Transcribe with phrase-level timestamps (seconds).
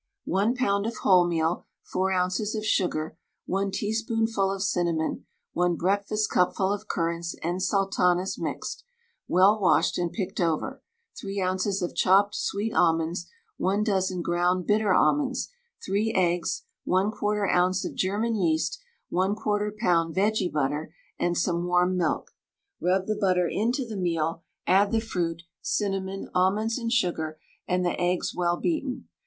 [0.25, 0.87] 1 lb.
[0.87, 2.55] of wholemeal, 4 oz.
[2.55, 3.15] of sugar,
[3.45, 8.83] 1 teaspoonful of cinnamon, 1 breakfastcupful of currants and sultanas mixed,
[9.27, 10.81] well washed and picked over,
[11.19, 11.83] 3 oz.
[11.83, 13.27] of chopped sweet almonds,
[13.57, 15.49] 1 dozen ground bitter almonds,
[15.85, 17.85] 3 eggs, 1/4 oz.
[17.85, 18.79] of German yeast,
[19.11, 20.15] 1/4 lb.
[20.15, 20.87] Vegebutter,
[21.19, 22.31] and some warm milk.
[22.79, 27.37] Rub the butter into the meal, add the fruit, cinnamon, almonds and sugar,
[27.67, 29.07] and the eggs well beaten.